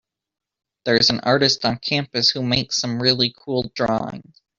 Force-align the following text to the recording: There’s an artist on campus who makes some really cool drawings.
There’s 0.83 1.11
an 1.11 1.19
artist 1.19 1.63
on 1.63 1.77
campus 1.77 2.31
who 2.31 2.41
makes 2.41 2.77
some 2.79 2.99
really 2.99 3.35
cool 3.37 3.71
drawings. 3.75 4.41